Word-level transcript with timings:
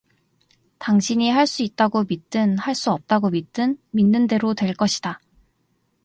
당신이 0.79 1.29
할 1.29 1.45
수 1.45 1.61
있다고 1.61 2.05
믿든 2.05 2.57
할 2.57 2.73
수 2.73 2.89
없다고 2.91 3.29
믿든 3.29 3.77
믿는 3.91 4.25
대로 4.25 4.55
될 4.55 4.73
것이다. 4.73 5.19